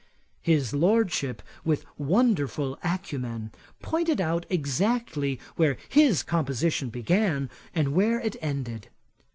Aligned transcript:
His 0.41 0.73
Lordship, 0.73 1.43
with 1.63 1.85
wonderful 1.95 2.79
acumen, 2.83 3.51
pointed 3.83 4.19
out 4.19 4.47
exactly 4.49 5.39
where 5.57 5.77
his 5.89 6.23
composition 6.23 6.89
began, 6.89 7.51
and 7.75 7.93
where 7.93 8.19
it 8.19 8.35
ended. 8.41 8.89